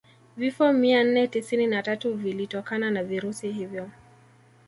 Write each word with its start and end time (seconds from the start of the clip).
Vifo 0.37 0.73
mia 0.73 1.03
nne 1.03 1.27
tisini 1.27 1.67
na 1.67 1.83
tatu 1.83 2.13
vilitokana 2.13 2.91
na 2.91 3.03
virusi 3.03 3.51
hivyo 3.51 3.89